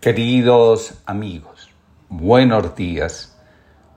Queridos 0.00 0.94
amigos, 1.04 1.68
buenos 2.08 2.74
días. 2.74 3.36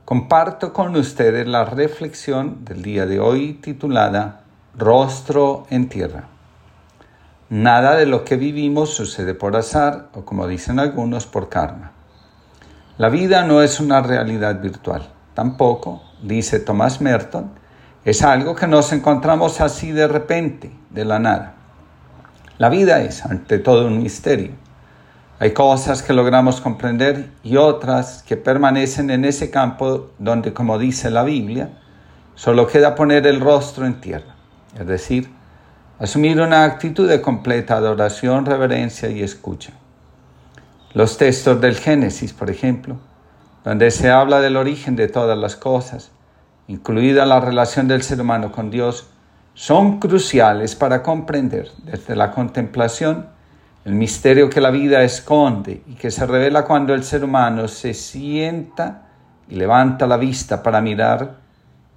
Comparto 0.04 0.74
con 0.74 0.94
ustedes 0.98 1.48
la 1.48 1.64
reflexión 1.64 2.66
del 2.66 2.84
día 2.84 3.06
de 3.06 3.22
hoy 3.22 3.54
titulada 3.54 4.42
Rostro 4.78 5.66
en 5.70 5.88
tierra. 5.88 6.26
Nada 7.50 7.96
de 7.96 8.06
lo 8.06 8.26
que 8.26 8.36
vivimos 8.36 8.94
sucede 8.94 9.34
por 9.34 9.56
azar 9.56 10.10
o 10.14 10.26
como 10.26 10.46
dicen 10.46 10.78
algunos 10.78 11.26
por 11.26 11.48
karma. 11.48 11.94
La 12.98 13.08
vida 13.08 13.46
no 13.46 13.62
es 13.62 13.80
una 13.80 14.02
realidad 14.02 14.60
virtual. 14.60 15.08
Tampoco, 15.34 16.04
dice 16.22 16.60
Thomas 16.60 17.00
Merton, 17.00 17.50
es 18.04 18.24
algo 18.24 18.56
que 18.56 18.68
nos 18.68 18.92
encontramos 18.92 19.62
así 19.62 19.94
de 19.94 20.10
repente, 20.10 20.70
de 20.90 21.06
la 21.06 21.20
nada. 21.20 21.54
La 22.58 22.68
vida 22.68 23.02
es, 23.04 23.26
ante 23.26 23.58
todo, 23.58 23.88
un 23.88 24.04
misterio 24.04 24.63
hay 25.40 25.52
cosas 25.52 26.04
que 26.04 26.14
logramos 26.14 26.62
comprender 26.62 27.30
y 27.44 27.58
otras 27.58 28.24
que 28.24 28.38
permanecen 28.38 29.10
en 29.10 29.26
ese 29.26 29.50
campo 29.50 30.12
donde, 30.20 30.54
como 30.54 30.78
dice 30.78 31.10
la 31.10 31.24
Biblia, 31.24 31.70
solo 32.36 32.68
queda 32.68 32.96
poner 32.96 33.28
el 33.28 33.40
rostro 33.40 33.86
en 33.86 34.00
tierra, 34.00 34.36
es 34.80 34.88
decir, 34.88 35.30
asumir 36.00 36.40
una 36.40 36.64
actitud 36.64 37.10
de 37.10 37.22
completa 37.22 37.78
adoración, 37.78 38.46
reverencia 38.46 39.10
y 39.10 39.22
escucha. 39.22 39.74
Los 40.94 41.18
textos 41.18 41.60
del 41.60 41.76
Génesis, 41.76 42.34
por 42.34 42.50
ejemplo, 42.50 42.98
donde 43.64 43.90
se 43.92 44.10
habla 44.12 44.40
del 44.42 44.58
origen 44.58 44.96
de 44.96 45.08
todas 45.08 45.38
las 45.38 45.56
cosas, 45.56 46.12
incluida 46.68 47.26
la 47.26 47.40
relación 47.40 47.88
del 47.88 48.04
ser 48.04 48.22
humano 48.22 48.52
con 48.52 48.70
Dios, 48.70 49.08
son 49.56 50.00
cruciales 50.00 50.76
para 50.76 51.04
comprender 51.04 51.72
desde 51.84 52.16
la 52.16 52.32
contemplación 52.32 53.33
el 53.86 53.94
misterio 53.94 54.50
que 54.50 54.62
la 54.62 54.72
vida 54.72 55.04
esconde 55.04 55.84
y 55.88 55.96
que 55.96 56.10
se 56.10 56.26
revela 56.26 56.64
cuando 56.64 56.94
el 56.94 57.04
ser 57.04 57.24
humano 57.24 57.68
se 57.68 57.94
sienta 57.94 59.08
y 59.50 59.56
levanta 59.56 60.08
la 60.08 60.18
vista 60.18 60.64
para 60.64 60.80
mirar 60.82 61.38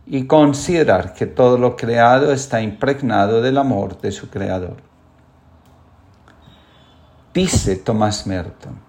y 0.06 0.27
considerar 0.27 1.15
que 1.15 1.27
todo 1.27 1.59
lo 1.59 1.77
creado 1.77 2.33
está 2.33 2.61
impregnado 2.61 3.41
del 3.41 3.59
amor 3.59 4.01
de 4.01 4.12
su 4.12 4.31
creador. 4.31 4.77
Dice 7.33 7.77
Thomas 7.77 8.27
Merton, 8.27 8.81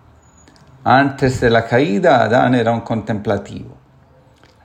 antes 0.83 1.41
de 1.41 1.49
la 1.49 1.65
caída 1.65 2.23
Adán 2.23 2.55
era 2.55 2.71
un 2.71 2.81
contemplativo. 2.81 3.75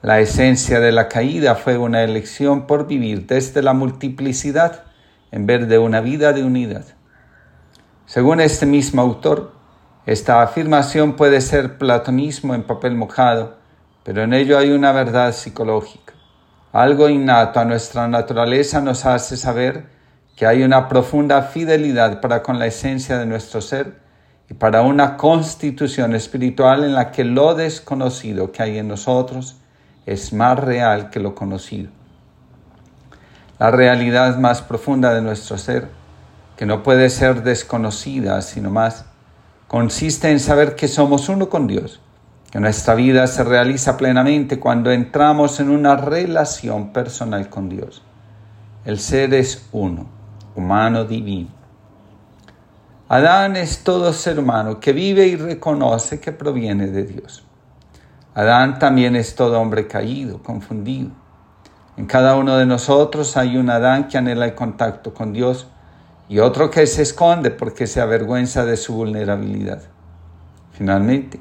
La 0.03 0.21
esencia 0.21 0.81
de 0.81 0.93
la 0.93 1.09
caída 1.09 1.55
fue 1.55 1.77
una 1.77 2.03
elección 2.03 2.67
por 2.67 2.87
vivir 2.87 3.27
desde 3.27 3.63
la 3.63 3.73
multiplicidad 3.73 4.85
en 5.31 5.47
vez 5.47 5.69
de 5.69 5.79
una 5.79 6.01
vida 6.01 6.33
de 6.33 6.45
unidad. 6.45 6.85
Según 8.13 8.43
este 8.43 8.67
mismo 8.67 9.01
autor, 9.01 9.53
esta 10.05 10.43
afirmación 10.43 11.15
puede 11.17 11.41
ser 11.41 11.79
platonismo 11.79 12.55
en 12.55 12.63
papel 12.63 12.95
mojado, 12.95 13.57
pero 14.05 14.23
en 14.23 14.35
ello 14.35 14.59
hay 14.59 14.71
una 14.71 14.93
verdad 14.93 15.33
psicológica. 15.33 16.13
Algo 16.73 17.09
innato 17.09 17.59
a 17.59 17.65
nuestra 17.65 18.07
naturaleza 18.09 18.83
nos 18.83 19.07
hace 19.07 19.39
saber 19.39 19.87
que 20.37 20.45
hay 20.45 20.63
una 20.63 20.91
profunda 20.91 21.41
fidelidad 21.41 22.21
para 22.21 22.43
con 22.43 22.59
la 22.59 22.67
esencia 22.67 23.17
de 23.17 23.25
nuestro 23.25 23.63
ser 23.63 23.95
y 24.51 24.53
para 24.53 24.83
una 24.83 25.17
constitución 25.17 26.15
espiritual 26.15 26.85
en 26.85 26.93
la 26.93 27.13
que 27.13 27.25
lo 27.25 27.55
desconocido 27.55 28.53
que 28.53 28.63
hay 28.63 28.77
en 28.77 28.89
nosotros 28.89 29.57
es 30.05 30.35
más 30.35 30.59
real 30.59 31.09
que 31.09 31.19
lo 31.19 31.35
conocido. 31.35 31.89
La 33.59 33.71
realidad 33.71 34.37
más 34.37 34.61
profunda 34.61 35.15
de 35.15 35.23
nuestro 35.23 35.57
ser 35.57 36.02
que 36.63 36.67
no 36.67 36.85
puede 36.85 37.11
ser 37.11 37.43
desconocida, 37.43 38.41
sino 38.41 38.71
más, 38.71 39.05
consiste 39.67 40.31
en 40.31 40.39
saber 40.39 40.77
que 40.77 40.87
somos 40.87 41.29
uno 41.29 41.49
con 41.49 41.67
Dios, 41.67 42.01
que 42.53 42.61
nuestra 42.61 42.95
vida 42.95 43.27
se 43.27 43.43
realiza 43.43 43.97
plenamente 43.97 44.61
cuando 44.61 44.93
entramos 44.93 45.59
en 45.59 45.71
una 45.71 45.97
relación 45.97 46.93
personal 46.93 47.49
con 47.49 47.69
Dios. 47.69 48.05
El 48.85 49.01
ser 49.01 49.35
es 49.35 49.67
uno, 49.73 50.07
humano 50.55 51.05
divino. 51.05 51.49
Adán 53.09 53.57
es 53.57 53.83
todo 53.83 54.13
ser 54.13 54.39
humano 54.39 54.79
que 54.79 54.93
vive 54.93 55.27
y 55.27 55.35
reconoce 55.35 56.21
que 56.21 56.31
proviene 56.31 56.87
de 56.87 57.03
Dios. 57.03 57.43
Adán 58.37 58.79
también 58.79 59.17
es 59.17 59.35
todo 59.35 59.61
hombre 59.61 59.89
caído, 59.89 60.41
confundido. 60.45 61.11
En 61.97 62.07
cada 62.07 62.37
uno 62.37 62.57
de 62.57 62.67
nosotros 62.67 63.37
hay 63.37 63.57
un 63.57 63.69
Adán 63.69 64.07
que 64.07 64.17
anhela 64.17 64.45
el 64.45 64.55
contacto 64.55 65.13
con 65.13 65.33
Dios 65.33 65.67
y 66.33 66.39
otro 66.39 66.71
que 66.71 66.87
se 66.87 67.03
esconde 67.03 67.51
porque 67.51 67.87
se 67.87 68.01
avergüenza 68.01 68.65
de 68.65 68.79
su 68.79 68.95
vulnerabilidad. 68.95 69.83
Finalmente, 70.71 71.39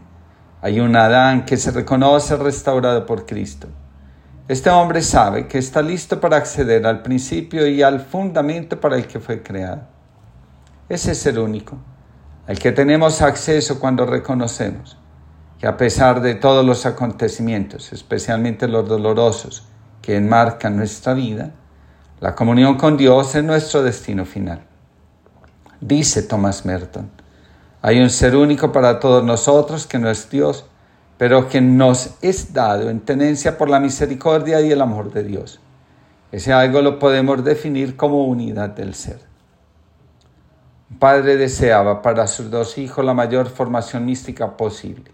hay 0.61 0.81
un 0.81 0.97
Adán 0.97 1.45
que 1.45 1.55
se 1.55 1.71
reconoce 1.71 2.35
restaurado 2.35 3.05
por 3.05 3.25
Cristo. 3.25 3.69
Este 4.49 4.69
hombre 4.69 5.01
sabe 5.01 5.47
que 5.47 5.59
está 5.59 5.81
listo 5.81 6.19
para 6.19 6.35
acceder 6.35 6.85
al 6.85 7.03
principio 7.03 7.65
y 7.67 7.81
al 7.81 8.01
fundamento 8.01 8.81
para 8.81 8.97
el 8.97 9.07
que 9.07 9.21
fue 9.21 9.41
creado. 9.41 9.83
Ese 10.89 11.13
es 11.13 11.25
el 11.25 11.39
único, 11.39 11.77
al 12.45 12.59
que 12.59 12.73
tenemos 12.73 13.21
acceso 13.21 13.79
cuando 13.79 14.05
reconocemos 14.05 14.97
que 15.57 15.67
a 15.67 15.77
pesar 15.77 16.19
de 16.19 16.35
todos 16.35 16.65
los 16.65 16.85
acontecimientos, 16.85 17.93
especialmente 17.93 18.67
los 18.67 18.89
dolorosos 18.89 19.69
que 20.01 20.17
enmarcan 20.17 20.75
nuestra 20.75 21.13
vida, 21.13 21.51
la 22.19 22.35
comunión 22.35 22.75
con 22.75 22.97
Dios 22.97 23.33
es 23.35 23.43
nuestro 23.45 23.83
destino 23.83 24.25
final. 24.25 24.67
Dice 25.81 26.21
Thomas 26.21 26.63
Merton, 26.63 27.09
hay 27.81 27.99
un 27.99 28.11
ser 28.11 28.35
único 28.35 28.71
para 28.71 28.99
todos 28.99 29.23
nosotros 29.23 29.87
que 29.87 29.97
no 29.97 30.11
es 30.11 30.29
Dios, 30.29 30.65
pero 31.17 31.49
que 31.49 31.59
nos 31.59 32.11
es 32.21 32.53
dado 32.53 32.91
en 32.91 32.99
tenencia 32.99 33.57
por 33.57 33.67
la 33.67 33.79
misericordia 33.79 34.61
y 34.61 34.71
el 34.71 34.79
amor 34.79 35.11
de 35.11 35.23
Dios. 35.23 35.59
Ese 36.31 36.53
algo 36.53 36.83
lo 36.83 36.99
podemos 36.99 37.43
definir 37.43 37.97
como 37.97 38.25
unidad 38.27 38.69
del 38.69 38.93
ser. 38.93 39.21
Un 40.91 40.97
padre 40.99 41.35
deseaba 41.35 42.03
para 42.03 42.27
sus 42.27 42.51
dos 42.51 42.77
hijos 42.77 43.03
la 43.03 43.15
mayor 43.15 43.49
formación 43.49 44.05
mística 44.05 44.55
posible. 44.55 45.11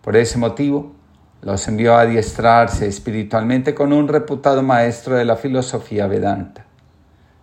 Por 0.00 0.16
ese 0.16 0.38
motivo, 0.38 0.92
los 1.40 1.66
envió 1.66 1.96
a 1.96 2.02
adiestrarse 2.02 2.86
espiritualmente 2.86 3.74
con 3.74 3.92
un 3.92 4.06
reputado 4.06 4.62
maestro 4.62 5.16
de 5.16 5.24
la 5.24 5.34
filosofía 5.34 6.06
Vedanta. 6.06 6.66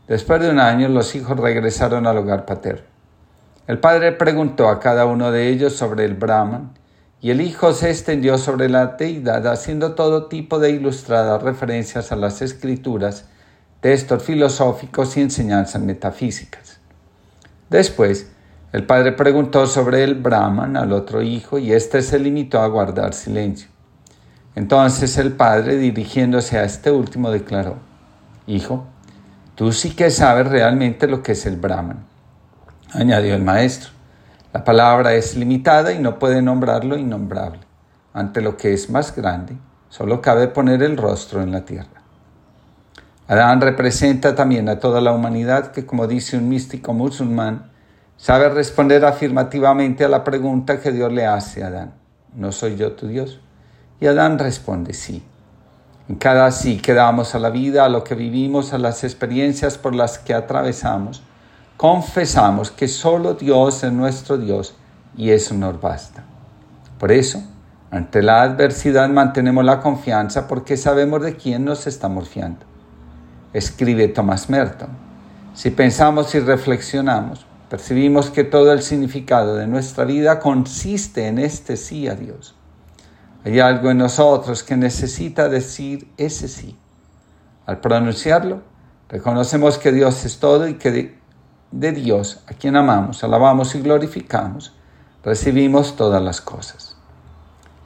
Después 0.10 0.42
de 0.42 0.50
un 0.50 0.60
año, 0.60 0.90
los 0.90 1.14
hijos 1.14 1.40
regresaron 1.40 2.08
al 2.08 2.18
hogar 2.18 2.48
paterno. 2.48 2.82
El 3.68 3.78
padre 3.78 4.12
preguntó 4.12 4.68
a 4.68 4.80
cada 4.80 5.06
uno 5.06 5.32
de 5.32 5.50
ellos 5.50 5.74
sobre 5.74 6.04
el 6.04 6.16
Brahman 6.16 6.72
y 7.22 7.30
el 7.30 7.42
hijo 7.42 7.74
se 7.74 7.92
extendió 7.92 8.40
sobre 8.40 8.70
la 8.70 8.88
deidad 8.88 9.46
haciendo 9.46 9.94
todo 9.94 10.26
tipo 10.26 10.58
de 10.58 10.72
ilustradas 10.72 11.44
referencias 11.44 12.12
a 12.12 12.16
las 12.16 12.42
escrituras, 12.42 13.26
textos 13.82 14.24
filosóficos 14.24 15.16
y 15.16 15.22
enseñanzas 15.22 15.84
metafísicas. 15.84 16.80
Después, 17.70 18.32
el 18.74 18.88
padre 18.88 19.12
preguntó 19.12 19.68
sobre 19.68 20.04
el 20.04 20.16
Brahman 20.16 20.76
al 20.76 20.92
otro 20.92 21.22
hijo 21.22 21.60
y 21.60 21.72
éste 21.72 22.02
se 22.02 22.18
limitó 22.18 22.62
a 22.62 22.68
guardar 22.68 23.14
silencio. 23.14 23.70
Entonces 24.56 25.20
el 25.20 25.34
padre, 25.34 25.78
dirigiéndose 25.78 26.58
a 26.58 26.64
este 26.64 26.90
último, 26.90 27.30
declaró, 27.30 27.76
Hijo, 28.48 28.88
Tú 29.60 29.74
sí 29.74 29.94
que 29.94 30.10
sabes 30.10 30.48
realmente 30.48 31.06
lo 31.06 31.22
que 31.22 31.34
es 31.34 31.46
el 31.46 31.58
Brahman, 31.58 32.06
añadió 32.94 33.36
el 33.36 33.44
maestro. 33.44 33.90
La 34.54 34.64
palabra 34.64 35.16
es 35.16 35.36
limitada 35.36 35.92
y 35.92 36.00
no 36.00 36.18
puede 36.18 36.42
nombrar 36.42 36.86
lo 36.86 36.98
innombrable. 36.98 37.60
Ante 38.14 38.40
lo 38.40 38.56
que 38.56 38.72
es 38.72 38.90
más 38.90 39.14
grande, 39.14 39.58
solo 39.90 40.22
cabe 40.22 40.48
poner 40.48 40.82
el 40.82 40.96
rostro 40.96 41.42
en 41.42 41.52
la 41.52 41.66
tierra. 41.66 42.02
Adán 43.28 43.60
representa 43.60 44.34
también 44.34 44.70
a 44.70 44.80
toda 44.80 45.02
la 45.02 45.12
humanidad 45.12 45.74
que, 45.74 45.86
como 45.86 46.08
dice 46.08 46.38
un 46.38 46.48
místico 46.48 46.94
musulmán, 46.94 47.70
sabe 48.16 48.48
responder 48.48 49.04
afirmativamente 49.04 50.06
a 50.06 50.08
la 50.08 50.24
pregunta 50.24 50.80
que 50.80 50.94
Dios 50.94 51.12
le 51.12 51.26
hace 51.26 51.66
a 51.66 51.68
Adán. 51.68 51.96
¿No 52.34 52.54
soy 52.54 52.78
yo 52.78 52.94
tu 52.94 53.08
Dios? 53.08 53.42
Y 54.00 54.08
Adán 54.08 54.40
responde 54.40 54.94
sí. 54.94 55.22
En 56.10 56.16
cada 56.16 56.52
sí 56.52 56.78
que 56.78 56.96
damos 56.96 57.36
a 57.36 57.40
la 57.40 57.52
vida, 57.52 57.86
a 57.86 57.90
lo 57.90 58.04
que 58.04 58.16
vivimos, 58.16 58.74
a 58.74 58.80
las 58.80 59.04
experiencias 59.04 59.78
por 59.78 59.94
las 59.94 60.18
que 60.18 60.34
atravesamos, 60.34 61.22
confesamos 61.78 62.72
que 62.72 62.88
solo 62.88 63.36
Dios 63.36 63.84
es 63.84 63.94
nuestro 63.94 64.40
Dios 64.40 64.76
y 65.16 65.30
eso 65.30 65.54
nos 65.54 65.80
basta. 65.80 66.24
Por 66.98 67.12
eso, 67.12 67.44
ante 67.92 68.24
la 68.24 68.42
adversidad 68.42 69.08
mantenemos 69.08 69.64
la 69.64 69.82
confianza 69.82 70.48
porque 70.48 70.78
sabemos 70.78 71.22
de 71.22 71.36
quién 71.36 71.64
nos 71.64 71.86
estamos 71.86 72.28
fiando. 72.28 72.66
Escribe 73.54 74.08
Thomas 74.08 74.50
Merton. 74.50 74.90
Si 75.54 75.70
pensamos 75.70 76.34
y 76.34 76.40
reflexionamos, 76.40 77.46
percibimos 77.70 78.32
que 78.32 78.44
todo 78.44 78.74
el 78.74 78.82
significado 78.82 79.56
de 79.56 79.68
nuestra 79.68 80.06
vida 80.06 80.40
consiste 80.40 81.28
en 81.28 81.38
este 81.38 81.78
sí 81.78 82.08
a 82.08 82.16
Dios. 82.16 82.56
Hay 83.46 83.60
algo 83.60 83.90
en 83.90 83.98
nosotros 83.98 84.64
que 84.64 84.76
necesita 84.76 85.48
decir 85.48 86.12
ese 86.18 86.48
sí. 86.48 86.78
Al 87.66 87.80
pronunciarlo, 87.80 88.62
reconocemos 89.08 89.78
que 89.78 89.92
Dios 89.92 90.26
es 90.26 90.40
todo 90.40 90.68
y 90.68 90.74
que 90.74 91.20
de, 91.72 91.92
Dios, 91.92 92.44
a 92.48 92.54
quien 92.54 92.76
amamos, 92.76 93.24
alabamos 93.24 93.76
y 93.76 93.82
glorificamos, 93.82 94.74
recibimos 95.24 95.96
todas 95.96 96.22
las 96.22 96.42
cosas. 96.42 96.98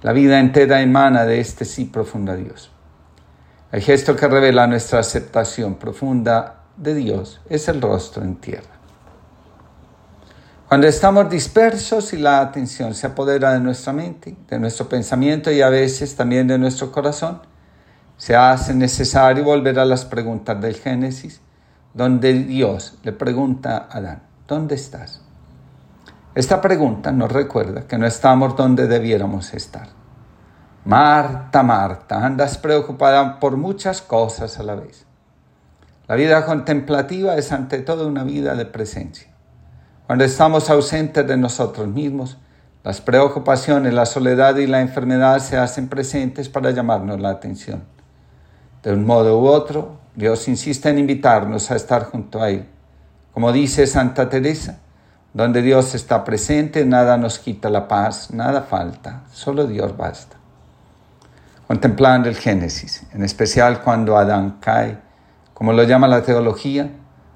La 0.01 0.11
vida 0.11 0.39
entera 0.39 0.81
emana 0.81 1.25
de 1.25 1.39
este 1.39 1.65
sí 1.65 1.85
profundo 1.85 2.31
a 2.31 2.35
Dios. 2.35 2.71
El 3.71 3.81
gesto 3.81 4.15
que 4.15 4.27
revela 4.27 4.67
nuestra 4.67 4.99
aceptación 4.99 5.75
profunda 5.75 6.63
de 6.77 6.95
Dios 6.95 7.41
es 7.49 7.67
el 7.67 7.81
rostro 7.81 8.23
en 8.23 8.35
tierra. 8.35 8.82
Cuando 10.73 10.87
estamos 10.87 11.29
dispersos 11.29 12.13
y 12.13 12.17
la 12.17 12.41
atención 12.41 12.95
se 12.95 13.05
apodera 13.05 13.53
de 13.53 13.59
nuestra 13.59 13.93
mente, 13.93 14.35
de 14.49 14.57
nuestro 14.57 14.89
pensamiento 14.89 15.51
y 15.51 15.61
a 15.61 15.69
veces 15.69 16.15
también 16.15 16.47
de 16.47 16.57
nuestro 16.57 16.91
corazón, 16.91 17.43
se 18.17 18.35
hace 18.35 18.73
necesario 18.73 19.43
volver 19.43 19.77
a 19.77 19.85
las 19.85 20.03
preguntas 20.03 20.59
del 20.59 20.73
Génesis, 20.73 21.41
donde 21.93 22.33
Dios 22.33 22.97
le 23.03 23.11
pregunta 23.11 23.87
a 23.87 23.99
Adán, 23.99 24.23
¿dónde 24.47 24.73
estás? 24.73 25.21
Esta 26.33 26.59
pregunta 26.59 27.11
nos 27.11 27.31
recuerda 27.31 27.85
que 27.85 27.99
no 27.99 28.07
estamos 28.07 28.55
donde 28.55 28.87
debiéramos 28.87 29.53
estar. 29.53 29.89
Marta, 30.85 31.61
Marta, 31.61 32.25
andas 32.25 32.57
preocupada 32.57 33.39
por 33.39 33.57
muchas 33.57 34.01
cosas 34.01 34.57
a 34.57 34.63
la 34.63 34.73
vez. 34.73 35.05
La 36.07 36.15
vida 36.15 36.43
contemplativa 36.47 37.35
es 37.35 37.51
ante 37.51 37.77
todo 37.77 38.07
una 38.07 38.23
vida 38.23 38.55
de 38.55 38.65
presencia. 38.65 39.32
Cuando 40.05 40.25
estamos 40.25 40.69
ausentes 40.69 41.25
de 41.25 41.37
nosotros 41.37 41.87
mismos, 41.87 42.37
las 42.83 42.99
preocupaciones, 42.99 43.93
la 43.93 44.05
soledad 44.05 44.57
y 44.57 44.67
la 44.67 44.81
enfermedad 44.81 45.39
se 45.39 45.57
hacen 45.57 45.87
presentes 45.87 46.49
para 46.49 46.71
llamarnos 46.71 47.21
la 47.21 47.29
atención. 47.29 47.83
De 48.83 48.91
un 48.91 49.05
modo 49.05 49.39
u 49.39 49.47
otro, 49.47 49.97
Dios 50.13 50.45
insiste 50.49 50.89
en 50.89 50.99
invitarnos 50.99 51.71
a 51.71 51.77
estar 51.77 52.03
junto 52.03 52.41
a 52.41 52.49
Él. 52.49 52.65
Como 53.33 53.53
dice 53.53 53.87
Santa 53.87 54.27
Teresa, 54.27 54.79
donde 55.33 55.61
Dios 55.61 55.95
está 55.95 56.25
presente, 56.25 56.85
nada 56.85 57.15
nos 57.17 57.39
quita 57.39 57.69
la 57.69 57.87
paz, 57.87 58.31
nada 58.31 58.63
falta, 58.63 59.23
solo 59.31 59.65
Dios 59.65 59.95
basta. 59.95 60.35
Contemplando 61.65 62.27
el 62.27 62.35
Génesis, 62.35 63.03
en 63.13 63.23
especial 63.23 63.81
cuando 63.81 64.17
Adán 64.17 64.57
cae, 64.59 64.97
como 65.53 65.71
lo 65.71 65.83
llama 65.83 66.09
la 66.09 66.23
teología, 66.23 66.91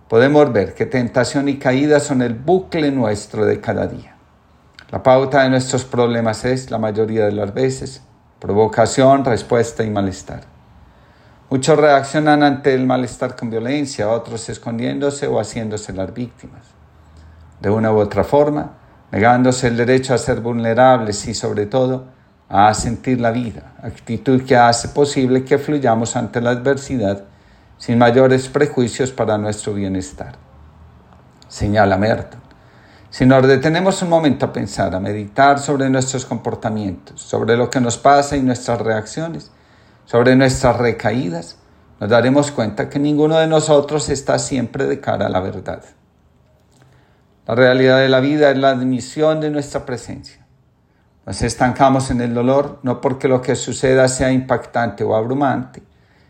podemos 0.07 0.51
ver 0.53 0.73
que 0.73 0.85
tentación 0.85 1.49
y 1.49 1.57
caída 1.57 1.99
son 1.99 2.21
el 2.21 2.33
bucle 2.33 2.91
nuestro 2.91 3.45
de 3.45 3.59
cada 3.59 3.87
día. 3.87 4.15
La 4.89 5.03
pauta 5.03 5.43
de 5.43 5.49
nuestros 5.49 5.83
problemas 5.83 6.45
es, 6.45 6.71
la 6.71 6.77
mayoría 6.77 7.25
de 7.25 7.33
las 7.33 7.53
veces, 7.53 8.01
provocación, 8.39 9.25
respuesta 9.25 9.83
y 9.83 9.89
malestar. 9.89 10.41
Muchos 11.49 11.77
reaccionan 11.77 12.43
ante 12.43 12.73
el 12.73 12.85
malestar 12.85 13.35
con 13.35 13.49
violencia, 13.49 14.09
otros 14.09 14.47
escondiéndose 14.49 15.27
o 15.27 15.39
haciéndose 15.39 15.93
las 15.93 16.13
víctimas. 16.13 16.63
De 17.59 17.69
una 17.69 17.91
u 17.91 17.97
otra 17.97 18.23
forma, 18.23 18.73
negándose 19.11 19.67
el 19.67 19.77
derecho 19.77 20.13
a 20.13 20.17
ser 20.17 20.41
vulnerables 20.41 21.27
y 21.27 21.33
sobre 21.33 21.65
todo 21.65 22.05
a 22.49 22.73
sentir 22.73 23.19
la 23.19 23.31
vida, 23.31 23.73
actitud 23.81 24.43
que 24.43 24.55
hace 24.55 24.89
posible 24.89 25.43
que 25.43 25.57
fluyamos 25.57 26.15
ante 26.15 26.39
la 26.39 26.51
adversidad 26.51 27.23
sin 27.77 27.97
mayores 27.97 28.47
prejuicios 28.47 29.11
para 29.11 29.37
nuestro 29.37 29.73
bienestar. 29.73 30.37
Señala 31.47 31.97
Merton. 31.97 32.41
Si 33.09 33.25
nos 33.25 33.47
detenemos 33.47 34.01
un 34.01 34.09
momento 34.09 34.45
a 34.45 34.53
pensar, 34.53 34.93
a 34.93 34.99
meditar 34.99 35.59
sobre 35.59 35.89
nuestros 35.89 36.25
comportamientos, 36.25 37.21
sobre 37.21 37.55
lo 37.55 37.69
que 37.69 37.79
nos 37.79 37.97
pasa 37.97 38.35
y 38.35 38.41
nuestras 38.41 38.81
reacciones, 38.81 39.51
sobre 40.05 40.35
nuestras 40.35 40.77
recaídas, 40.77 41.57
nos 41.99 42.09
daremos 42.09 42.51
cuenta 42.51 42.89
que 42.89 42.99
ninguno 42.99 43.37
de 43.39 43.47
nosotros 43.47 44.09
está 44.09 44.37
siempre 44.39 44.85
de 44.85 44.99
cara 44.99 45.27
a 45.27 45.29
la 45.29 45.39
verdad. 45.39 45.83
La 47.47 47.55
realidad 47.55 47.99
de 47.99 48.09
la 48.09 48.19
vida 48.19 48.51
es 48.51 48.57
la 48.57 48.71
admisión 48.71 49.39
de 49.39 49.49
nuestra 49.49 49.85
presencia. 49.85 50.45
Nos 51.25 51.41
estancamos 51.41 52.11
en 52.11 52.21
el 52.21 52.33
dolor 52.33 52.79
no 52.83 53.01
porque 53.01 53.27
lo 53.27 53.41
que 53.41 53.55
suceda 53.55 54.07
sea 54.09 54.31
impactante 54.31 55.03
o 55.03 55.15
abrumante, 55.15 55.81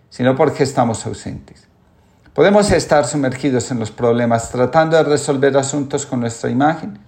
sino 0.10 0.36
porque 0.36 0.64
estamos 0.64 1.06
ausentes. 1.06 1.68
Podemos 2.34 2.72
estar 2.72 3.06
sumergidos 3.06 3.72
en 3.72 3.80
los 3.80 3.92
problemas 3.92 4.52
tratando 4.52 4.96
de 4.96 5.04
resolver 5.04 5.58
asuntos 5.58 6.06
con 6.06 6.20
nuestra 6.20 6.50
imagen 6.50 7.00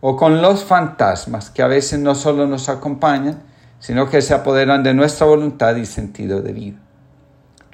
o 0.00 0.16
con 0.16 0.42
los 0.42 0.64
fantasmas 0.64 1.50
que 1.50 1.62
a 1.62 1.66
veces 1.66 1.98
no 1.98 2.14
solo 2.14 2.46
nos 2.46 2.68
acompañan, 2.68 3.42
sino 3.78 4.08
que 4.08 4.20
se 4.20 4.34
apoderan 4.34 4.82
de 4.82 4.94
nuestra 4.94 5.26
voluntad 5.26 5.76
y 5.76 5.86
sentido 5.86 6.42
de 6.42 6.52
vida. 6.52 6.78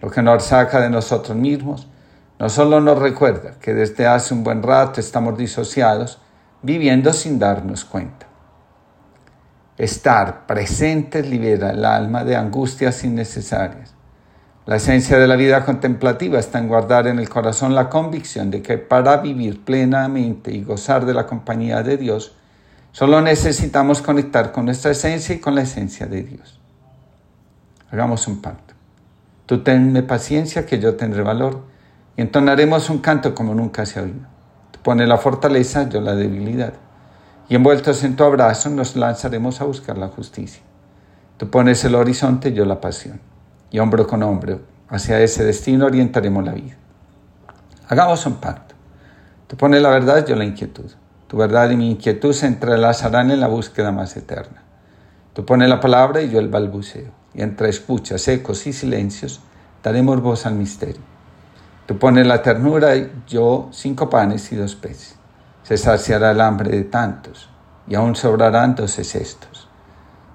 Lo 0.00 0.10
que 0.10 0.22
nos 0.22 0.44
saca 0.44 0.80
de 0.80 0.90
nosotros 0.90 1.36
mismos 1.36 1.88
no 2.38 2.48
solo 2.48 2.80
nos 2.80 2.98
recuerda 2.98 3.54
que 3.60 3.74
desde 3.74 4.06
hace 4.06 4.34
un 4.34 4.44
buen 4.44 4.62
rato 4.62 5.00
estamos 5.00 5.36
disociados, 5.36 6.20
viviendo 6.62 7.12
sin 7.12 7.38
darnos 7.38 7.84
cuenta. 7.84 8.26
Estar 9.76 10.46
presentes 10.46 11.28
libera 11.28 11.70
el 11.70 11.84
alma 11.84 12.24
de 12.24 12.36
angustias 12.36 13.02
innecesarias 13.04 13.94
la 14.64 14.76
esencia 14.76 15.18
de 15.18 15.26
la 15.26 15.34
vida 15.34 15.64
contemplativa 15.64 16.38
está 16.38 16.60
en 16.60 16.68
guardar 16.68 17.08
en 17.08 17.18
el 17.18 17.28
corazón 17.28 17.74
la 17.74 17.88
convicción 17.88 18.52
de 18.52 18.62
que 18.62 18.78
para 18.78 19.16
vivir 19.16 19.64
plenamente 19.64 20.52
y 20.52 20.62
gozar 20.62 21.04
de 21.04 21.14
la 21.14 21.26
compañía 21.26 21.82
de 21.82 21.96
Dios, 21.96 22.36
solo 22.92 23.20
necesitamos 23.20 24.02
conectar 24.02 24.52
con 24.52 24.66
nuestra 24.66 24.92
esencia 24.92 25.34
y 25.34 25.40
con 25.40 25.56
la 25.56 25.62
esencia 25.62 26.06
de 26.06 26.22
Dios. 26.22 26.60
Hagamos 27.90 28.28
un 28.28 28.40
pacto. 28.40 28.74
Tú 29.46 29.64
tenme 29.64 30.04
paciencia 30.04 30.64
que 30.64 30.78
yo 30.78 30.94
tendré 30.94 31.22
valor 31.22 31.64
y 32.16 32.22
entonaremos 32.22 32.88
un 32.88 32.98
canto 32.98 33.34
como 33.34 33.56
nunca 33.56 33.84
se 33.84 33.98
ha 33.98 34.04
oído. 34.04 34.28
Tú 34.70 34.78
pones 34.80 35.08
la 35.08 35.18
fortaleza, 35.18 35.88
yo 35.88 36.00
la 36.00 36.14
debilidad. 36.14 36.74
Y 37.48 37.56
envueltos 37.56 38.04
en 38.04 38.14
tu 38.14 38.22
abrazo 38.22 38.70
nos 38.70 38.94
lanzaremos 38.94 39.60
a 39.60 39.64
buscar 39.64 39.98
la 39.98 40.06
justicia. 40.06 40.62
Tú 41.36 41.50
pones 41.50 41.84
el 41.84 41.96
horizonte, 41.96 42.52
yo 42.52 42.64
la 42.64 42.80
pasión 42.80 43.31
y 43.72 43.78
hombro 43.78 44.06
con 44.06 44.22
hombro 44.22 44.60
hacia 44.88 45.20
ese 45.20 45.44
destino 45.44 45.86
orientaremos 45.86 46.44
la 46.44 46.52
vida. 46.52 46.76
Hagamos 47.88 48.24
un 48.26 48.36
pacto. 48.36 48.74
Tú 49.48 49.56
pones 49.56 49.82
la 49.82 49.88
verdad, 49.88 50.24
yo 50.26 50.36
la 50.36 50.44
inquietud. 50.44 50.90
Tu 51.26 51.36
verdad 51.36 51.70
y 51.70 51.76
mi 51.76 51.90
inquietud 51.90 52.32
se 52.32 52.46
entrelazarán 52.46 53.30
en 53.30 53.40
la 53.40 53.48
búsqueda 53.48 53.90
más 53.90 54.16
eterna. 54.16 54.62
Tú 55.32 55.46
pones 55.46 55.68
la 55.68 55.80
palabra 55.80 56.20
y 56.20 56.30
yo 56.30 56.38
el 56.38 56.48
balbuceo. 56.48 57.10
Y 57.34 57.40
entre 57.40 57.70
escuchas, 57.70 58.28
ecos 58.28 58.66
y 58.66 58.74
silencios 58.74 59.40
daremos 59.82 60.20
voz 60.20 60.44
al 60.44 60.54
misterio. 60.54 61.00
Tú 61.86 61.98
pones 61.98 62.26
la 62.26 62.42
ternura 62.42 62.94
y 62.96 63.10
yo 63.26 63.68
cinco 63.72 64.10
panes 64.10 64.52
y 64.52 64.56
dos 64.56 64.76
peces. 64.76 65.16
Se 65.62 65.78
saciará 65.78 66.32
el 66.32 66.40
hambre 66.40 66.70
de 66.70 66.84
tantos 66.84 67.48
y 67.88 67.94
aún 67.94 68.14
sobrarán 68.14 68.74
doce 68.74 69.04
cestos. 69.04 69.51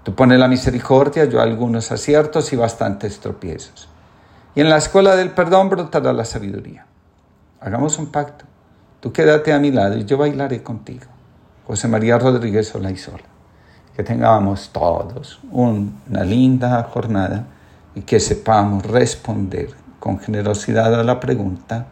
Tú 0.08 0.16
pones 0.16 0.40
la 0.40 0.48
misericordia, 0.48 1.26
yo 1.26 1.42
algunos 1.42 1.92
aciertos 1.92 2.54
y 2.54 2.56
bastantes 2.56 3.20
tropiezos. 3.20 3.90
Y 4.56 4.62
en 4.62 4.70
la 4.70 4.78
escuela 4.78 5.18
del 5.18 5.32
perdón 5.32 5.68
brotará 5.68 6.14
la 6.14 6.24
sabiduría. 6.24 6.86
Hagamos 7.60 8.00
un 8.00 8.10
pacto. 8.10 8.46
Tú 9.02 9.12
quédate 9.12 9.52
a 9.52 9.60
mi 9.60 9.70
lado 9.70 9.98
y 9.98 10.06
yo 10.06 10.18
bailaré 10.18 10.64
contigo. 10.64 11.08
José 11.66 11.90
María 11.90 12.18
Rodríguez 12.18 12.70
Sola. 12.70 12.90
Que 13.98 14.04
tengamos 14.04 14.70
todos 14.70 15.42
una 15.52 16.24
linda 16.24 16.84
jornada 16.84 17.44
y 17.94 18.04
que 18.04 18.22
sepamos 18.22 18.86
responder 18.86 19.72
con 20.00 20.20
generosidad 20.20 20.98
a 20.98 21.04
la 21.04 21.20
pregunta, 21.20 21.86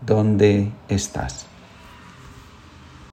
¿dónde 0.00 0.72
estás? 0.88 1.49